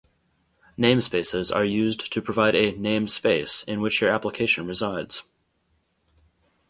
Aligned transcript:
Namespaces 0.79 1.55
are 1.55 1.63
used 1.63 2.11
to 2.11 2.23
provide 2.23 2.55
a 2.55 2.71
"named 2.71 3.11
space" 3.11 3.63
in 3.67 3.81
which 3.81 4.01
your 4.01 4.09
application 4.09 4.65
resides. 4.65 5.21